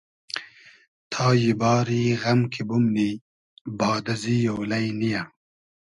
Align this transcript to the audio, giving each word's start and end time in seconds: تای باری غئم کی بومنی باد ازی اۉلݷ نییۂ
تای 1.11 1.47
باری 1.61 2.03
غئم 2.21 2.39
کی 2.51 2.61
بومنی 2.67 3.09
باد 3.79 4.05
ازی 4.13 4.37
اۉلݷ 4.53 4.85
نییۂ 4.99 5.21